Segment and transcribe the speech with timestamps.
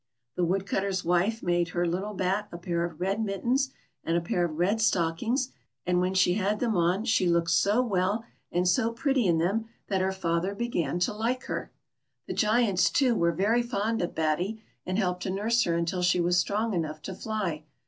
[0.35, 3.69] The Woodcutter's wife made her little bat a pair of red mittens
[4.03, 5.51] and a pair of red stockings,
[5.85, 9.59] and when she had them on, she looked so well and so pretty in them,
[9.59, 9.69] 200 BATTY.
[9.89, 11.71] that her father began to like her.
[12.25, 16.19] The Giants, too, were very fond of Batty, and helped to nurse her until she
[16.19, 17.63] was strong enough to fly.